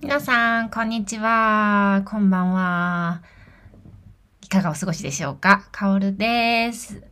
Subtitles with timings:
[0.00, 2.02] 皆さん、こんにちは。
[2.06, 3.20] こんばんは。
[4.44, 5.68] いかがお過ごしでしょうか？
[5.72, 7.02] かおるです。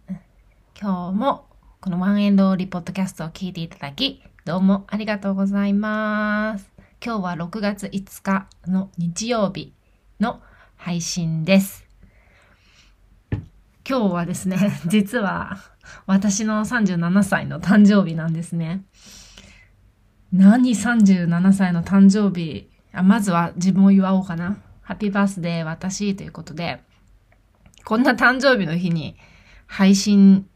[0.80, 1.46] 今日も
[1.80, 6.70] このワンエンドリポッドキャストを聞いていただき、どうもありがとうございます。
[7.04, 9.74] 今日は6月5日の日曜日
[10.20, 10.40] の
[10.76, 11.84] 配信です。
[13.32, 13.40] 今
[13.84, 15.58] 日はですね、 実は
[16.06, 18.84] 私の37歳の誕生日なんですね。
[20.32, 24.56] 何37歳の誕生日あまずは自分を祝おうかな。
[24.80, 26.80] ハッピーバースデー私ということで、
[27.84, 29.16] こんな誕生日の日に
[29.66, 30.48] 配信、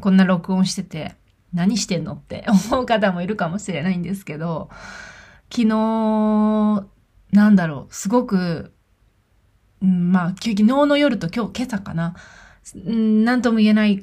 [0.00, 1.14] こんな録音してて、
[1.52, 4.68] 何してんのって思う方もいるかもしれないんですけど、
[5.50, 6.86] 昨日、
[7.32, 8.72] なんだろう、すごく、
[9.80, 12.16] うん、まあ、昨日の夜と今日、今朝かな、
[12.84, 14.00] なんとも言えない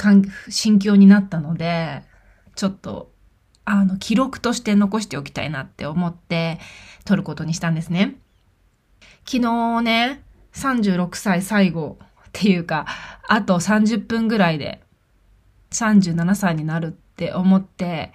[0.49, 2.03] 心境になったので、
[2.55, 3.12] ちょっと
[3.65, 6.59] あの、記録として残しておきたいなって思って
[7.05, 8.15] 撮ることにしたんですね。
[9.25, 10.23] 昨日ね、
[10.53, 12.85] 36歳最後っていうか、
[13.27, 14.81] あと30分ぐらいで
[15.71, 18.11] 37歳になるって思って、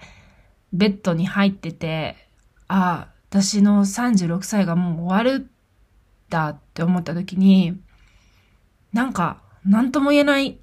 [0.72, 2.16] ベッドに入ってて、
[2.68, 5.50] ああ、私の36歳がもう終わる
[6.28, 7.80] だって思った時に、
[8.92, 10.58] なんか、なんとも言えない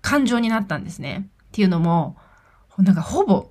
[0.00, 1.28] 感情になったんですね。
[1.48, 2.16] っていうのも、
[2.78, 3.50] なんかほぼ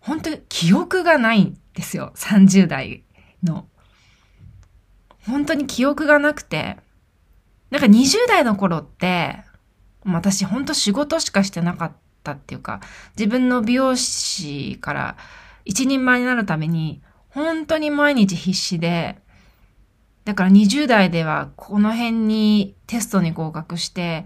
[0.00, 2.12] 本当に記憶がないんですよ。
[2.16, 3.04] 30代
[3.42, 3.66] の。
[5.26, 6.78] 本当に記憶がなくて。
[7.70, 9.44] なんか20代の頃って、
[10.04, 11.92] 私本当仕事しかしてなかっ
[12.24, 12.80] たっていうか、
[13.16, 15.16] 自分の美容師から
[15.64, 19.18] 一人前になるために、本当に毎日必死で、
[20.24, 24.24] だから20代ではこの辺にテストに合格して、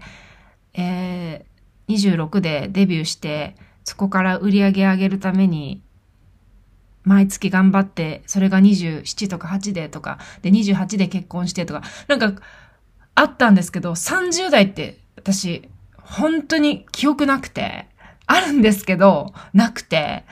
[0.73, 5.81] えー、26でデビューして、そこから売り上げ上げるために、
[7.03, 12.33] 毎月頑張って、それが27とか8でとか、で28で結婚してとか、なんか、
[13.13, 15.69] あったんですけど、30代って私、
[16.01, 17.87] 本当に記憶なくて、
[18.25, 20.25] あるんですけど、なくて、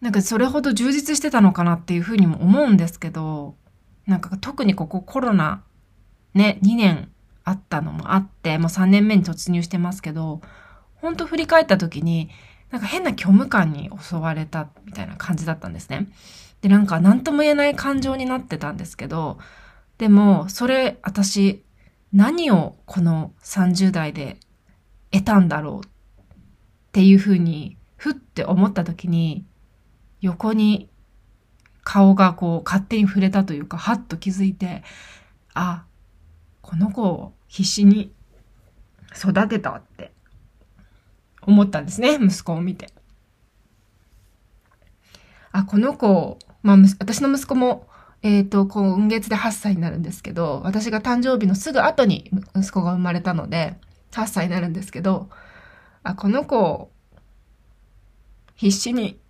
[0.00, 3.54] なんかそれほど充実してたのかなっていうふうにも思うんですけど、
[4.06, 5.62] なんか特にここコロナ、
[6.34, 7.10] ね、2年
[7.44, 10.40] あったのもあって、もう3年目に突入してますけど、
[11.04, 12.30] ほんと振り返った時に、
[12.70, 16.08] なんか変な虚無感に襲われたみたいな感じだったんですね。
[16.62, 19.36] で、なんか何とも言えない感情になってたんですけど、
[19.98, 21.62] でも、それ、私、
[22.14, 24.38] 何をこの30代で
[25.10, 25.88] 得たんだろうっ
[26.92, 29.44] ていうふうに、ふって思った時に、
[30.22, 30.88] 横に
[31.82, 34.82] 顔がこう勝手に触れたというか、はっと気づいて、
[35.52, 35.84] あ、
[36.62, 38.10] この子を必死に
[39.14, 40.13] 育てたって
[41.46, 42.88] 思ったんですね、息子を見て。
[45.52, 47.86] あ、この子、まあ、私の息子も、
[48.22, 53.76] えっ、ー、と、今月で8歳になるんですけど、私が誕生日のすぐ後に息子が生まれたので、
[54.12, 55.28] 8歳になるんですけど、
[56.02, 56.90] あ、この子、
[58.56, 59.20] 必死に、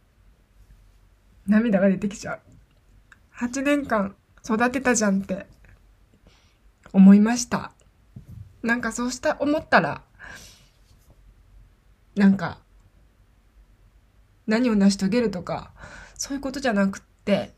[1.46, 2.40] 涙が出てきちゃう。
[3.36, 4.14] 8年間
[4.44, 5.46] 育てたじゃんって
[6.92, 7.72] 思いました。
[8.62, 10.02] なんかそうした、思ったら、
[12.14, 12.58] なんか、
[14.46, 15.72] 何を成し遂げるとか、
[16.16, 17.54] そういうことじゃなくって、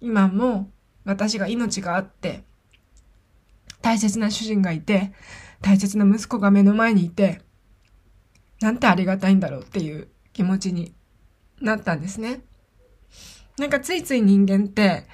[0.00, 0.70] 今も
[1.04, 2.44] 私が命があって、
[3.82, 5.12] 大切な主人がいて、
[5.62, 7.42] 大切な息子が目の前にいて、
[8.60, 10.94] なんてありがたいんだろうっていう気持ちに
[11.60, 12.42] なったんですね。
[13.58, 15.04] なんかついつい人間って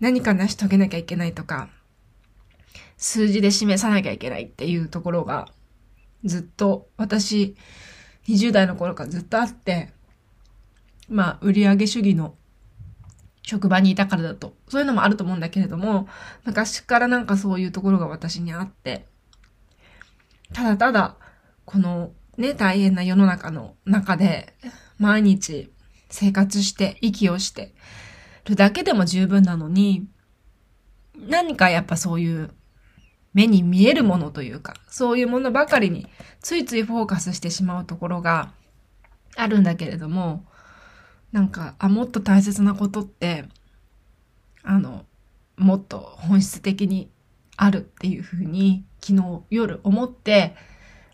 [0.00, 1.68] 何か成し遂げなきゃいけないとか、
[2.96, 5.48] 数字で示さなきゃいけないっていうところが
[6.24, 7.56] ずっと私、
[8.28, 9.92] 20代の頃からずっとあって、
[11.08, 12.34] まあ、売上主義の
[13.42, 16.08] 職場にいたからだと、そういうのもあると思うんだけれども、
[16.44, 19.06] 昔からなんかそういうところが私にあって、
[20.52, 21.16] ただただ、
[21.64, 24.54] このね、大変な世の中の中で、
[24.98, 25.70] 毎日
[26.08, 27.74] 生活して、息をして
[28.46, 30.08] るだけでも十分なのに、
[31.16, 32.50] 何かやっぱそういう
[33.34, 36.06] 目に見えるものというか、そういうものばかりに
[36.40, 38.52] ついついフォーカスしてしまうところが
[39.36, 40.46] あるんだけれども、
[41.32, 43.44] なんか、あ、もっと大切なことって、
[44.62, 45.04] あの、
[45.56, 47.10] もっと本質的に
[47.56, 50.54] あるっていうふうに昨日夜思って、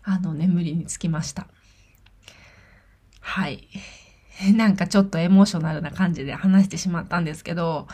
[0.03, 1.47] あの、眠りにつきました。
[3.19, 3.67] はい。
[4.55, 7.87] なんかちょっとエモーショナルな感じで話してしまったんですけど、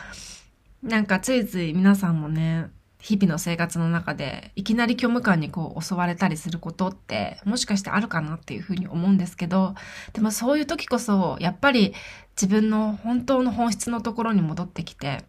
[0.84, 9.76] なんかついつい皆さんもね、日々の生活の中でいきなり虚無感にこう襲われたりすることってもしかしてあるかなっていうふうに思うんですけど、
[10.14, 11.94] でもそういう時こそやっぱり
[12.36, 15.26] 自分の本当の本質のところに戻ってきて、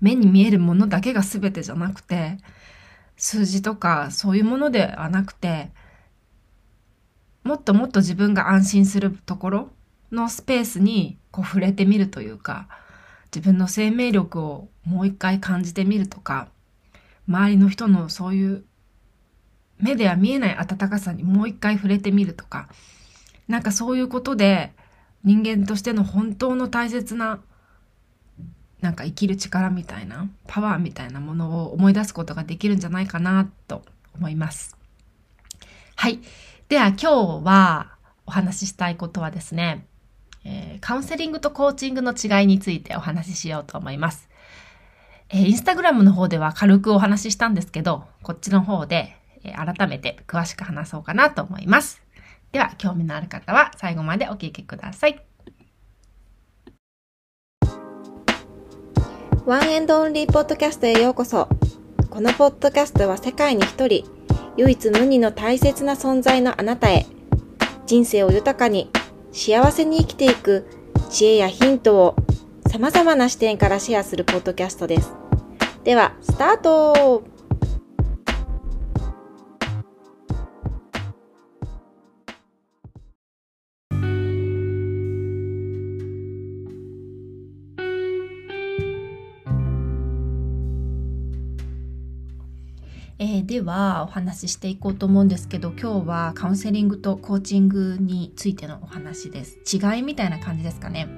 [0.00, 2.38] 目に見えるものだけが全てじゃなくて、
[3.16, 5.70] 数字とかそういうものではなくて、
[7.42, 9.70] もっともっと自分が安心するところ
[10.12, 12.68] のスペースにこう触れてみるというか、
[13.34, 16.48] 自分の生命力をもう一回感じてみるとか、
[17.28, 18.64] 周りの人のそういう
[19.78, 22.68] 目では見えない温かさにもう一回触れてみるとか、
[23.48, 24.72] なんかそういうことで
[25.24, 27.40] 人間としての本当の大切な
[28.80, 33.82] なんか生きる力みたいなパワーみたいなものを思い出すことができるんじゃないかなと
[34.16, 34.76] 思います。
[35.96, 36.20] はい。
[36.68, 37.96] では今日は
[38.26, 39.86] お話ししたいことはですね、
[40.44, 44.28] えー、カウンセリングとコーチングの違いについてお話ししようと思います。
[45.28, 52.02] えー、インスタグラムの方では軽くお話ししたんですけど、こっちの方で、えー、改めて詳しく話そうかなと思います。
[52.52, 55.22] では、興味のある方は最後までお聞きください。
[59.46, 61.48] ワンエンドオンリーポッドキャストへようこそ。
[62.10, 64.04] このポッドキャストは世界に一人、
[64.56, 67.06] 唯一無二の大切な存在のあなたへ、
[67.86, 68.90] 人生を豊かに
[69.32, 70.66] 幸せに生きていく
[71.10, 72.16] 知恵やヒントを
[72.68, 75.12] 様々な視点からシェアするポッドキャストです。
[75.84, 77.24] では、スタート
[93.50, 99.58] ではお話ししていこうと思うんですけど今日はカウンセリングとコーチングについてのお話です。
[99.66, 101.08] 違いみたいな感じですかね。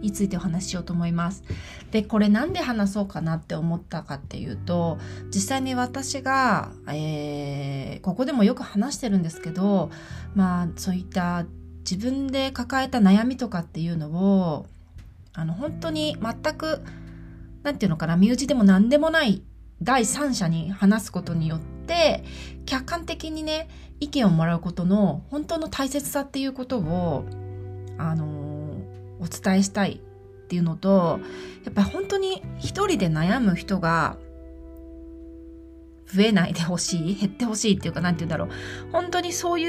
[0.00, 1.44] についてお話ししようと思います。
[1.92, 4.98] でこれなんで話そうかなって思ったかっていうと
[5.32, 9.92] 実際に私が、えー、ここでもよく話してるんですけど
[10.34, 11.46] まあそういった
[11.88, 14.66] 自分で抱えた悩みとかっていうのを
[15.32, 16.82] あの本当に全く
[17.62, 19.44] なんていうのかな身内でも何でもない
[19.82, 22.24] 第三者に話すことによって
[22.66, 23.68] 客観的にね
[24.00, 27.24] 意見をもらうことの本当の大切さっていうことを
[27.98, 28.26] あの
[29.20, 30.00] お伝えしたい
[30.44, 31.20] っていうのと
[31.64, 34.16] やっぱり本当に一人で悩む人が
[36.06, 38.48] 増えないでほしい減ってほしいっていうか何て言うんだろう。
[38.92, 39.68] 本当にそうい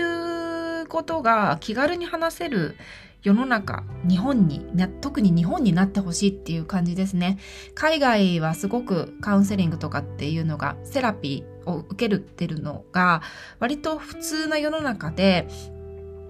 [0.83, 2.77] うことが気軽に話せる
[3.21, 4.65] 世の中、日本に、
[5.01, 7.37] 特に日本になってほしいっていう感じですね。
[7.75, 13.21] 海外はすごくカウンセリングとかっていうのが、セラピーを受けるってるのが、
[13.59, 15.47] 割と普通な世の中で、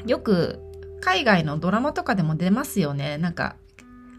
[0.06, 0.60] よく
[1.02, 3.18] 海外のドラマとかでも出ますよね。
[3.18, 3.56] なんか、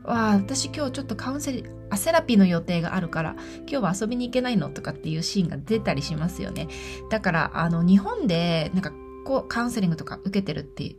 [0.04, 3.34] わあ、私今日ちょっとカウンセリアセラピーの予定があるから、
[3.68, 6.68] 今日は遊びに行けないのとかっていうシーンが出たりしますよね。
[7.10, 8.92] だから、あの、日本で、なんか、
[9.24, 10.94] こう、カウンセリングとか受けてるって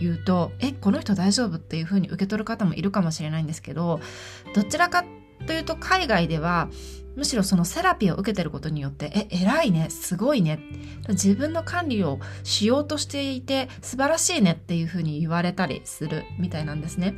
[0.00, 4.00] 言うとえこの人大丈夫っていうふうに受け取る方もいるかもしれないんですけど
[4.54, 5.04] どちらか
[5.46, 6.68] というと海外では
[7.16, 10.60] むしろそのセラピーを受けてることによってえ偉いねすごいね
[11.08, 17.14] 自分の管理をしようとしていて素晴らしいねっていうふうに言われたりするみたいなんですね。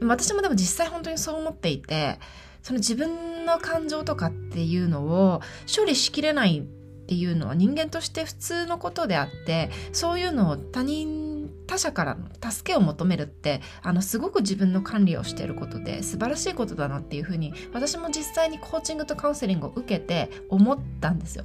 [0.00, 2.18] 私もでも実際本当にそう思っていて
[2.62, 5.40] その自分の感情とかっていうのを
[5.74, 6.62] 処理しきれないっ
[7.06, 11.27] ていうのは人間として普通のことであってそういうのを他人
[11.68, 21.44] 他者からの助けを求めるってあのすごく自分の管理をしていることで素晴らしいことだなっていうふうに私も実際にコーチングとカウンセリングを受けて思ったんですよ。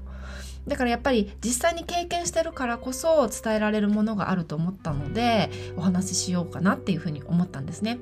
[0.65, 7.99] だからやっぱり実際に経験してるからこそ伝えられるものがあると思ったのでお話ししようかなっていうふうに思ったんですね。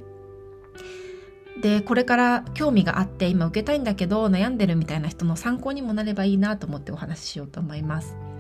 [1.60, 8.31] でこれから興味があって今受けたいんだけど悩んでるみたいな人の参考にもなればいいなと思ってお話ししようと思います。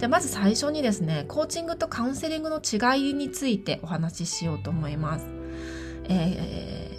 [0.00, 5.26] でまず最初にですねコーチングとカウンセリングの違いについてお話ししようと思います。
[6.08, 6.90] え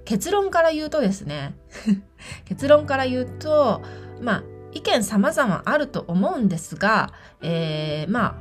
[0.00, 1.54] ー、結論から言うとですね
[2.46, 3.82] 結論から言うと
[4.20, 8.34] まあ意見様々あると思うんですが、えー、まあ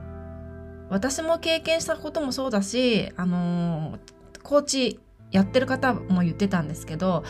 [0.90, 5.00] 私も経験したこともそうだし、あのー、コーチ
[5.32, 7.24] やってる方も言ってたんですけど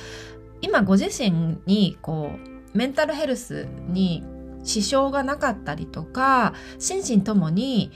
[0.62, 2.32] 今ご自身にこ
[2.74, 4.24] うメンタルヘルスに
[4.64, 7.92] 支障がなかったりとか、心身ともに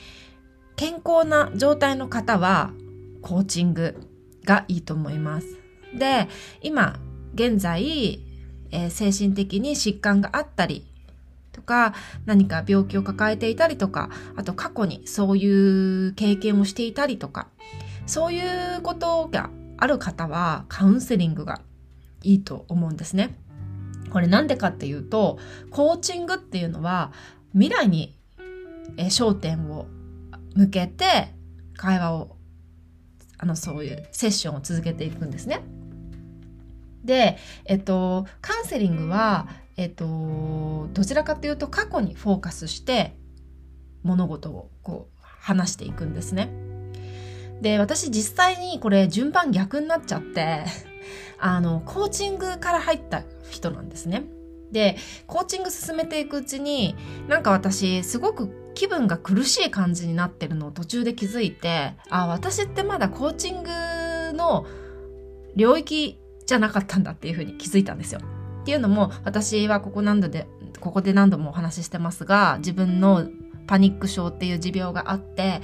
[0.75, 2.71] 健康な状態の方は
[3.21, 3.95] コーチング
[4.45, 5.47] がいいと思います。
[5.97, 6.27] で、
[6.61, 6.99] 今、
[7.33, 8.19] 現在、
[8.71, 10.85] えー、精神的に疾患があったり
[11.51, 11.93] とか、
[12.25, 17.47] 何か病気を抱えていたりとか、あと過去にそういう経験をしていたりとか、
[18.05, 21.61] そういうことがある方はカウンセリングが
[22.23, 23.35] いいと思うんですね。
[24.13, 25.39] これなんでかっていうと、
[25.71, 27.11] コーチングっていうのは
[27.53, 28.15] 未来に
[28.97, 29.87] 焦点を
[30.55, 31.33] 向けて
[31.75, 32.37] 会話を、
[33.39, 35.61] あの、そういうセッションを続けていくんですね。
[37.03, 43.15] で、えっと、カウンセリングは、えっと、どちらかというと過去にフォーカスして
[44.03, 46.51] 物事をこう話していくんですね。
[47.61, 50.65] で、私実際にこれ順番逆になっちゃって、
[51.45, 54.23] あの、コーチングから入った人なんですね。
[54.71, 54.95] で、
[55.27, 56.95] コーチング進めていくうちに、
[57.27, 63.69] なんか私、すごく気分が苦しい感じになってるのを途中で気づいて、あ、私ってまだコーチング
[64.33, 64.65] の
[65.57, 68.21] 領域じゃなかったんだっていうふうに気づいたんですよ。
[68.61, 70.47] っていうのも、私はここ何度で、
[70.79, 73.27] ここで何度もお話ししてますが、自分の
[73.67, 75.61] パニック症っていう持病があって、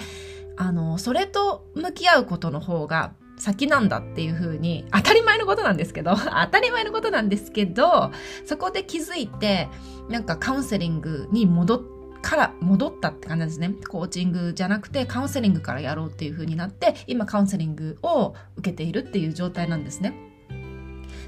[0.57, 8.11] あの、それと向き合うことの方が先なんだっていう風に、当たり前のことなんですけど、 当たり前のことなんですけど、
[8.45, 9.69] そこで気づいて、
[10.09, 11.81] なんかカウンセリングに戻っ
[12.21, 13.73] から戻ったって感じですね。
[13.87, 20.13] コーチングじゃなくてカウンセリングからやろうっていう風になって、今カウンセリングを受けているっていう状態なんですね。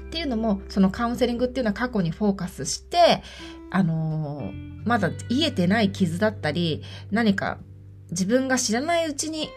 [0.06, 3.22] っていうのも、そのカウンセリングっていうのは過去にフォーカスして、
[3.70, 7.58] あのー、まだ癒えてない傷だったり、何か
[8.10, 9.48] 自分が知らないうちに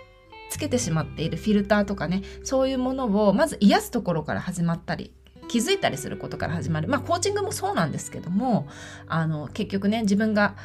[0.56, 5.14] つけてしまっているフィルターとかね、そういうものをまず癒すところから始まったり、
[5.50, 6.88] 気づいたりすることから始まる。
[6.88, 8.68] まあ、コーチングもそうなんですけども、
[9.08, 10.56] あの、結局ね、自分が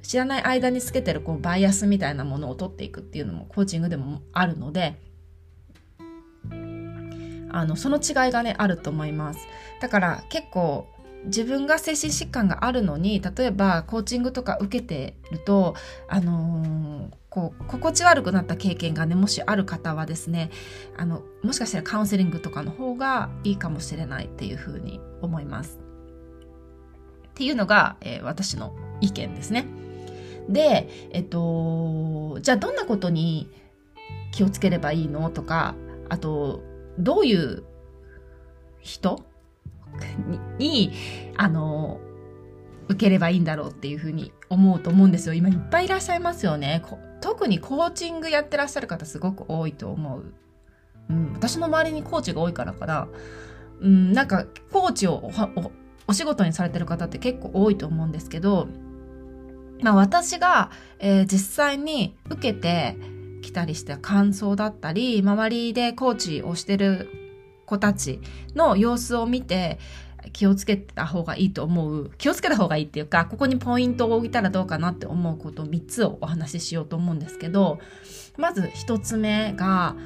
[0.00, 4.98] 知らない間につけてるこうバイアスみたいなものを取っていくっていうのもコーチングでもあるので、
[7.50, 9.40] あの、その違いがね、あると思います。
[9.82, 10.88] だから結構
[11.26, 15.74] 自分が精神疾患があるのに、例えばコーチングとか受けてると、
[16.08, 20.50] あのー、こう、心地悪くなった経験がね、もしある方はですね、
[20.96, 25.80] あの、もしかしたらカウンセリングとかの方がいいかもしれないっていうふうに思います。
[27.26, 29.66] っていうのが、えー、私の意見ですね。
[30.48, 33.50] で、えっと、じゃあどんなことに
[34.30, 35.74] 気をつければいいのとか、
[36.10, 36.62] あと、
[37.00, 37.64] どういう
[38.78, 39.24] 人
[40.58, 40.92] に、
[41.36, 42.00] あの、
[42.88, 45.34] 受ければいいんだろうっていうふうに思うと思うんですよ。
[45.34, 46.82] 今いっぱいいらっしゃいますよね。
[47.20, 50.24] 特にコーチングやってらっしゃる方すごく多いと思う。
[51.10, 53.08] うん、私の周りにコーチが多いからかな。
[53.80, 55.72] うん、なんかコーチをお
[56.06, 58.68] お仕事にされてる方って結構多いと思うんですけど、
[59.80, 62.96] まあ私が、えー、実際に受けて
[63.42, 67.08] きたりした感想だったり、周りでコーチをしてる
[67.66, 68.20] 子たち
[68.54, 69.78] の様子を見て、
[70.32, 72.10] 気をつけた方がいいと思う。
[72.18, 77.78] 気をつけた方がいいっていうか、ここにポイントを置いたらどうかなって思うこと3つをお話ししようと思うんですけど、
[78.36, 79.96] まず1つ目が、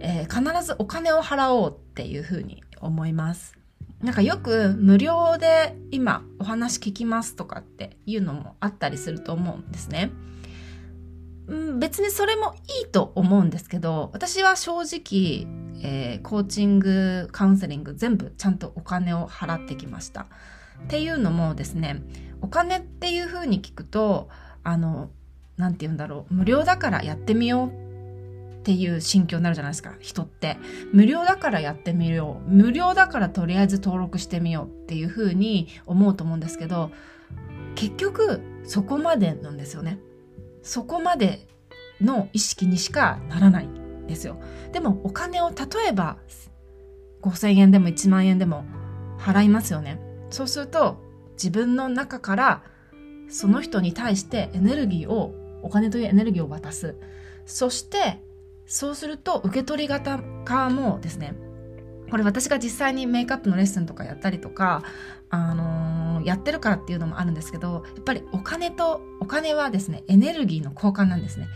[0.00, 3.56] えー、必ずお金を払おうっていうふうに思います。
[4.02, 10.10] なんかよく無料で今お話聞きますとかっていうのもあったりすると思うんですね。
[11.46, 15.46] うん、別にそれもいいと思うんですけど、私は正直、
[15.82, 20.26] えー、コーチング、カウンセリング全部ちゃんとお金を払ってきました。
[20.84, 22.02] っていうのもですね、
[22.40, 24.28] お金っていう風に聞くと、
[24.62, 25.10] あの、
[25.56, 27.84] なんて言うんだろう、無料だからやってみよう
[28.60, 30.56] っていう心境になるじゃないですか、人って。
[30.92, 32.50] 無料だからやってみよう。
[32.50, 36.90] 無料だからとりあえず登録してみようっていう風に思うと思うんですけど、
[37.74, 39.98] 結局そこまでなんですよね。
[40.64, 41.46] そこまで
[42.00, 43.68] の意識にしかならない
[44.08, 44.38] ですよ。
[44.72, 45.54] でもお金を例
[45.88, 46.16] えば
[47.22, 48.64] 5000円でも1万円でも
[49.18, 50.00] 払いますよね。
[50.30, 50.98] そうすると
[51.34, 52.62] 自分の中から
[53.28, 56.96] その人に対してエネルギーをお金というエネルギーを渡す。
[57.46, 58.22] そして
[58.66, 61.34] そうすると受け取り方側もですね
[62.14, 64.84] これ私が実際にメイクアップのレッスンとかやったりとか、
[65.30, 71.48] あのー、やってるからっていうのもあるんですけどやっぱりお金とお金はですねエネルギーの交換なんですね。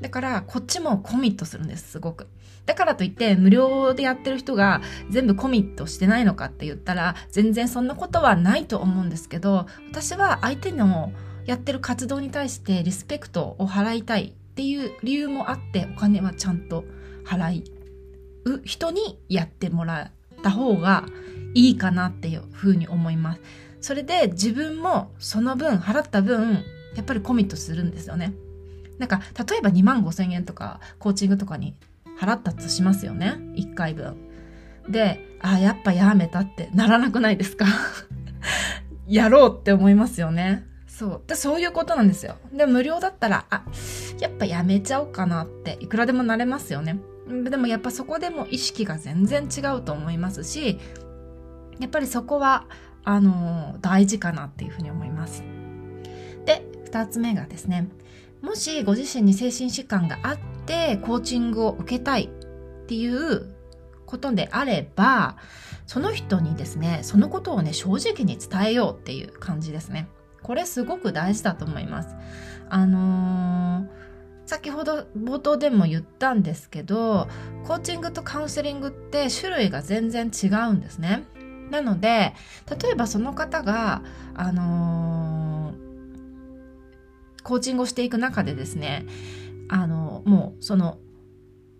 [0.00, 2.26] だからこっちもコミットするんですすごく。
[2.66, 11.12] だからといって無料でやってる人が全部コミットしてないのかって言ったら全然そんなことはないと思うんですけど私は相手の
[11.46, 16.84] やってる活動に対してリスペクトを払いたいっていう理由もあってお金はちゃんと
[17.24, 17.79] 払い
[18.54, 21.04] う人にやってもらった方が
[21.54, 23.40] いいかなっていうふうに思います。
[23.80, 26.62] それで自分もその分払った分
[26.94, 28.32] やっぱりコミットするんですよね。
[28.98, 31.74] なんか例えば2万5千円とかコーチングとかに
[32.20, 33.36] 払ったとしますよね。
[33.56, 34.16] 1回分。
[34.88, 37.64] で、あ、やっぱやめたってならなくないですか？
[39.08, 40.66] やろうって思いますよね。
[40.86, 41.22] そう。
[41.26, 42.36] で、そういうことなんですよ。
[42.52, 43.62] で、無料だったら、あ、
[44.18, 46.98] やっぱやめちゃおうかなって、いくらでもなれますよね。
[47.30, 50.78] でもやっぱそこでも意識が全然違うと思いますし、
[51.78, 52.66] やっぱりそこは、
[53.04, 55.42] あの、大事かなっていうふうに思います。
[56.44, 57.88] で、二つ目がですね、
[58.42, 63.54] もしご自身に精神疾患があってコーチングを受けたいっていう
[64.06, 65.36] ことであれば、
[65.86, 70.08] その人にですね、そのことをね、正直に伝えようっていう感じですね。
[70.42, 72.14] これすごく大事だと思います。
[72.68, 74.09] あのー
[74.50, 77.28] 先ほど冒頭でも言ったんですけど、
[77.68, 81.22] コーチングとカウンセリングって種類が全然違うんですね。
[81.70, 82.34] なので、
[82.82, 84.02] 例えばその方が、
[84.34, 89.06] あのー、コーチングをしていく中でですね、
[89.68, 90.98] あの、もうその、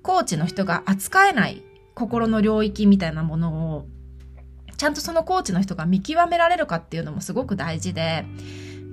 [0.03, 1.65] コーチの人が扱えない
[1.97, 3.89] 心の領域みたいなものを、
[4.77, 8.27] ちゃんとそのコーチの人が見極められるかっていうのもすごく大事で、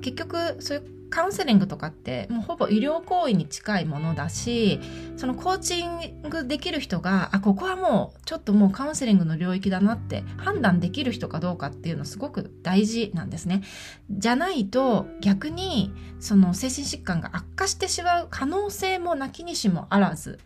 [0.01, 4.79] 結局そういうカウンセリングとかってもうほぼ医療行為に近いものだし
[5.15, 13.63] そのコーチングできる人があここはもうちょっともうカウンセリングの領域だなって判断できる人かどうかっていうのすごく大事なんですね。
[14.09, 20.39] じゃないと逆にその精神疾患が悪化してしまう可能性もなきにしもあらず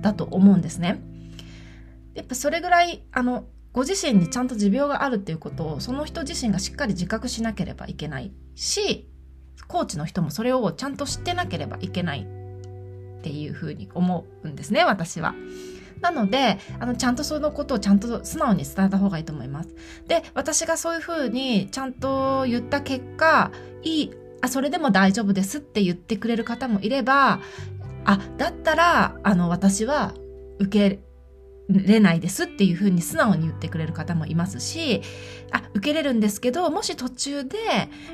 [0.00, 1.02] だと思うんですね。
[2.14, 9.08] やっぱそれぐらいあのご自身にちゃんと持病があるっていうことをその人自身がしっかり自覚しなければいけないし
[9.72, 12.26] コーチの人もそれをちゃんと知ってなければいけない
[13.18, 15.34] っていうふうに思うんですね私は。
[16.02, 19.74] なので、あの、ちゃんとそのことをちゃんと素直に伝えた方がいいと思います。
[20.08, 23.52] で、私がそういうふうにちゃんと言った結果、
[23.84, 24.10] いい、
[24.42, 27.40] あ、それでも大丈夫ですって言ってくれる方もいれば、
[28.04, 30.12] あ、だったら、あの、私は
[30.58, 30.98] 受け
[31.68, 35.02] れないですっていうふうに素直に言ってくれる方もいますし、
[35.52, 37.58] あ、受けれるんですけど、もし途中で、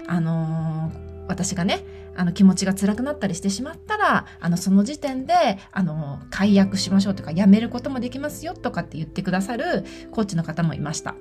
[0.06, 1.84] あのー私がね、
[2.16, 11.14] あの気持ちが辛くなったりしてしまったら、あのその時点で、あの、解約しましょうとか、やめることもできますよとかって言ってくださるコーチの方もいました。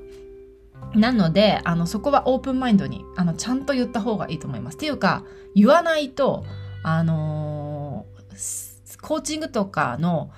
[0.96, 4.78] なので、あの、そこはオープンマインドに、あの、ちゃんと言った方がいいと思います。
[4.78, 5.24] っていうか、
[5.54, 6.46] 言わないと、
[6.84, 10.32] あのー、コーチングとかの、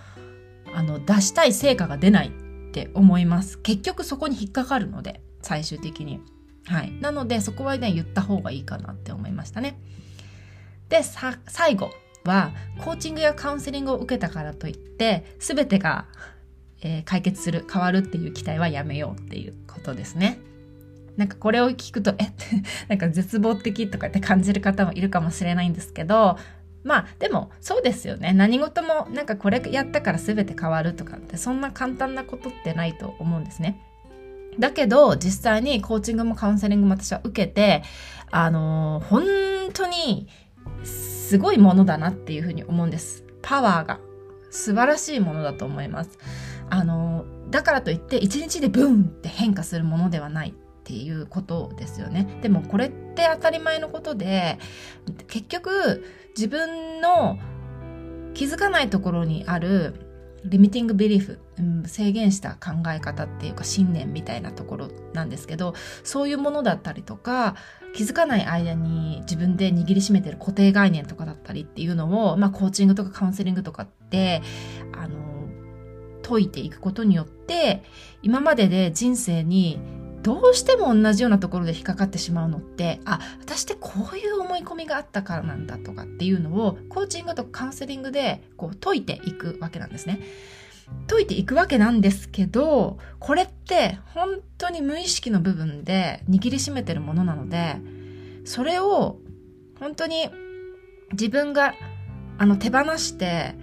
[0.74, 2.28] あの、出したい成果が出ない
[2.70, 3.60] って思います。
[3.60, 6.22] 結局そこに引っかかるので、最終的に。
[6.66, 6.92] はい。
[7.02, 9.80] なので、そこはね、言った方がいいかなって思いましたね。
[10.90, 11.92] で、さ、最後
[12.26, 16.06] は、コーチングやカウンセリングを受けたからといって、すべてが、
[16.82, 20.40] えー、解決する、変わるっていう期待はやめようっていうことですね。
[21.18, 22.32] なんかこれを聞くと、えっ？
[22.32, 22.46] て、
[22.88, 26.38] なんか絶望的とかって感じる方もいるかもしれないんですけど、
[26.84, 33.82] まあでもそうですよね何事もなんかこれやったから全て変わるとかってそんな簡単なことってないと思うんですね。
[34.58, 37.84] だけど、実際にコーチングもカウンセリングも私は受けて、
[38.32, 39.24] あのー、本
[39.74, 40.28] 当に
[40.84, 43.24] すごいものだなっていうふうに思うんです。
[43.42, 44.00] パワーが。
[44.52, 46.18] 素晴らしいものだと思います。
[46.72, 52.40] あのー、だからといって一日でブーンって変化するものではないっていうことですよね。
[52.42, 54.58] でもこれって当たり前のことで、
[55.28, 56.04] 結局
[56.36, 57.38] 自分の
[58.34, 60.09] 気づかないところにある
[60.46, 65.74] リミティングビリーフ、うん、制限した考え方っていうか信念みたいなところなんですけど
[66.04, 67.56] そういうものだったりとか
[67.94, 74.42] 気づかない間に自分で握りしめてる固定概念とかだったりっていうのを、まあ、コーチングとかカウンセリングとかって
[74.94, 75.18] あの
[76.22, 77.84] 解いていくことによって
[78.22, 79.80] 今までで人生に
[80.22, 90.20] どうしても同じようなところで引っかかってしまうのってあ私ってこういう思い込みがあったからなんだとかっていうのをコーチングとカウンセリングでこう解いていくわけなんですね。
[91.08, 97.78] 解いていくわけなんですけどこれって本当に無意識の部分で握りしめてるものなので
[98.44, 99.20] それを
[99.80, 100.30] 本当に
[101.12, 101.76] 自分が
[102.40, 103.54] あの手放して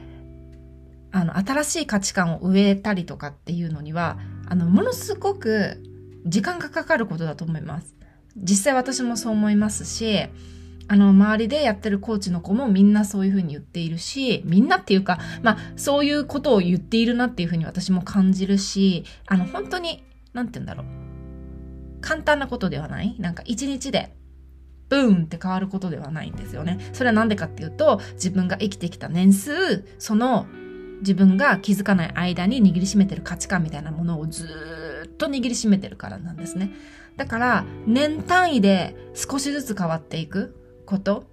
[1.11, 5.83] あの新しい価値観を植えたりとかっていうのにはあのものすごく
[6.27, 7.95] 時間がかかることだと思います。
[8.37, 10.27] 実際私もそう思いますし、
[10.89, 20.87] あの、周りでやってるコーチの子もみんなそういうふうに言っているし、みんなっていうか、まあ、そういうことを言っているなっていうふうに私も感じるし、あの、本当に、なんて言うんだろう。
[22.03, 24.15] 簡単なことではないなんか一日で、
[24.89, 26.79] ブーンって変わることではないんですよね。
[26.93, 30.47] それはなんでかっていうと、自分が生きてきた年数、その
[31.01, 34.47] 自分が気づかない間に握りしめてる価値観みたいなものをずっ
[35.17, 36.73] と握りしめてるからなんですね。
[37.17, 41.25] だから、年単位で少しずつ変わっていくこと、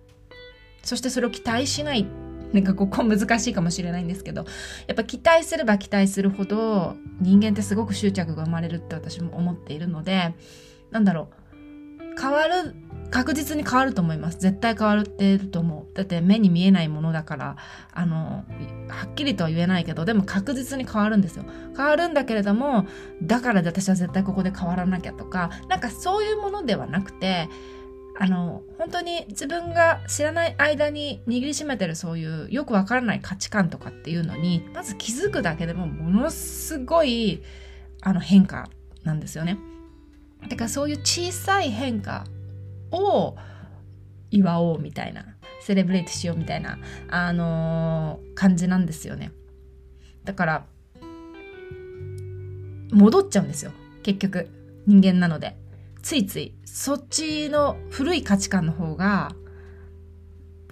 [0.83, 2.07] そしてそれを期待しない。
[2.53, 4.45] なんかここ難しいかもしれないんですけど、
[4.85, 10.35] やっぱ期待すれば期待するほど人間ってすごく執着が生まれるって私も思っているので、
[10.91, 12.75] なんだろう、変わる、
[13.13, 14.39] 確実に変わると思います。
[14.39, 15.95] 絶対変わるってると思う。
[15.95, 17.57] だって目に見えないものだから、
[17.93, 18.43] あの、
[18.89, 21.45] はっきりとは言えないけど、でも確実に変わるんですよ。
[21.77, 22.87] 変わるんだけれども、
[23.21, 27.49] だから私は絶対ここで変わらなきゃとか、なんかそういうものではなくて、
[28.19, 37.43] あの、本当に自分が知らない間に握りしめてるそういうよくわからない価値観とかっていうのに、まず気づくだけでもものすごい、
[38.01, 38.71] あの変化
[39.03, 39.59] なんですよね。
[40.49, 42.25] だからそういう小さい変化
[42.93, 43.35] を
[44.31, 45.25] 祝おうみたいな
[45.61, 46.79] セレブレイトしようみたいな、
[47.09, 49.31] あのー、感じなんですよね。
[50.23, 50.65] だから
[52.91, 53.71] 戻っちゃうんですよ。
[54.03, 54.49] 結局
[54.85, 55.57] 人間なので。
[56.03, 59.31] ついついそっちの古い価値観の方が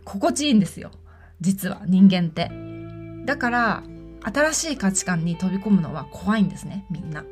[0.04, 0.92] 心地いいんですよ。
[1.40, 2.52] 実は人間って。
[3.26, 3.84] だから
[4.24, 7.24] 新しい価値観に飛び込むのは怖いんですねみんな。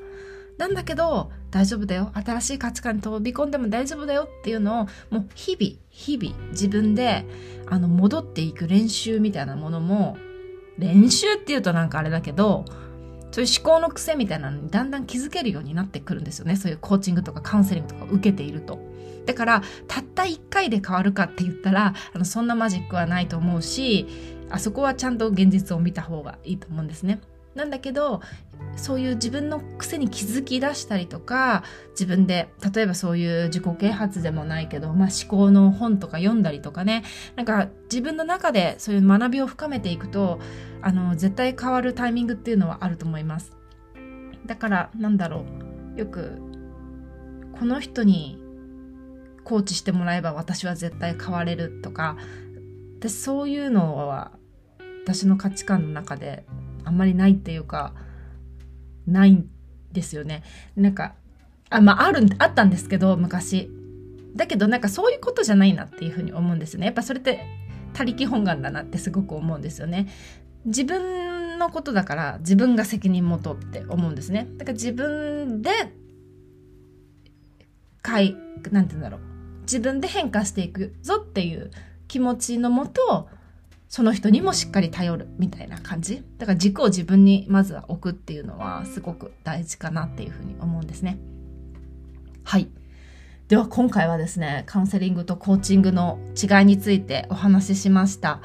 [0.60, 7.26] なんだけど大丈夫だよ新しい価値観に飛び込んでも大丈夫だよっていうのをもう日々日々自分で
[7.68, 10.18] あの戻っていく練習みたいなものも
[10.78, 12.66] 練習っていうとなんかあれだけど
[13.32, 18.80] そういう思考の癖みたいなのにだんだん気づけるようになってくるんですよねそういうコーチングとかカウンセリングとか受けていると。
[19.26, 24.08] だからたった1回で変わるかって言ったらあのそんなマジックはないと思うし
[24.50, 27.22] あそこはちゃんと現実を見た方がいいと思うんですね。
[27.60, 28.22] なんだけど
[28.78, 37.04] そういう自分の癖に気づき出したりとか自分で例えばそういう自己啓発でもないけど、まあ、思考の本とか読んだりとかね。
[37.36, 40.40] なんか自分の中でそういう学びを深めていくと
[40.82, 43.52] あの絶対変わるタイミングっていうのはあると思います。
[44.46, 45.44] だからなんだろ
[45.96, 46.00] う。
[46.00, 46.40] よく
[47.60, 48.42] この人に
[49.44, 52.16] コーチしてもらえば私は絶対変われるとか。
[53.00, 54.32] 私そういうのは
[55.06, 56.46] 私の価値観の中で
[56.86, 57.94] あんまりないっていうか
[59.08, 59.50] ないん
[59.92, 60.44] ですよね。
[60.76, 61.16] なんか
[61.70, 63.72] あまああるあったんですけど昔。
[64.36, 66.86] だけどなんかそういうことじゃないなっていうふうに思うんですよね。
[66.86, 67.46] やっぱそれって
[67.94, 70.08] 他力本願だなってすごく思うんですよね。
[70.66, 74.48] 自分のことだから自分が責任持とうって思うんですね。
[74.58, 75.72] だから自分で
[78.02, 78.36] かい
[78.72, 79.22] なんて言うんだろう。
[79.62, 81.72] 自分で変化していくぞっていう
[82.08, 83.30] 気持ちのもと
[83.90, 86.24] その人にもしっかり頼るみたいな感じ。
[86.38, 91.18] だから軸を自分にまずは置くっていうのはすごく大事かなっていうふうに思うんですね。
[92.44, 92.70] はい。
[93.48, 98.42] では今回はですねカウンセリングとコーチングの違いについてお話ししました。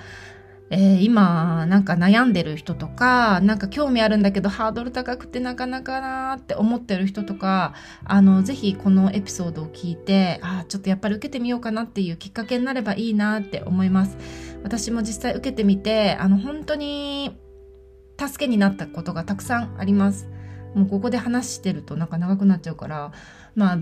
[0.71, 14.17] えー、今なんか悩んでる人とかなんか興味あるんだけどハードル高くてなかなかなって思ってる人とかあのぜひこのエピソードを聞いてあちょっとやっぱり受けてみようかなっていうきっかけになればいいなって思います。
[14.65, 17.39] 私も実際受けてみてあの本当に
[18.19, 20.29] 助けになったことがたくさんあります。
[20.75, 23.13] もうここで話してるとなんか長くなっちゃうから
[23.55, 23.79] まあ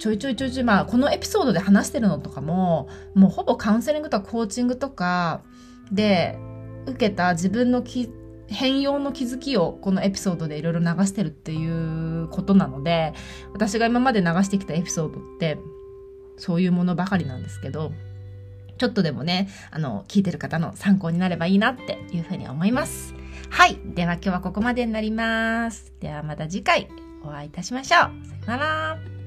[0.00, 5.42] ちょいちょいちょいちょいまあこのエピソードで話してるのとかももうほぼカウンセリングとかコーチングとか
[5.92, 6.36] で
[6.86, 8.10] 受けた自分のき
[8.48, 13.12] 変容の気づきをこのエピソードでいろいろ流してるっていうことなので
[13.52, 15.58] 私が今まで流してきたエピソードって
[16.36, 17.92] そういうものばかりなんですけど
[18.80, 23.14] ちょっとでもねあの聞いてる方の参考になればいいなっていうふうに思います。
[23.50, 23.78] はい。
[23.84, 25.92] では今日はここまでになります。
[26.00, 26.88] ではまた次回
[27.22, 28.00] お会いいたしましょう。
[28.00, 28.12] さよ
[28.46, 29.19] なら。